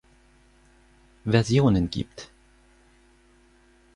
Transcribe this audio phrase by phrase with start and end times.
[1.25, 2.31] Versionen gibt.